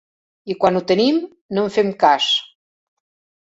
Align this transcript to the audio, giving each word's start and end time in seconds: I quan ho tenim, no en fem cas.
I 0.53 0.53
quan 0.61 0.79
ho 0.79 0.79
tenim, 0.91 1.19
no 1.57 1.67
en 1.67 1.75
fem 1.77 1.93
cas. 2.05 2.31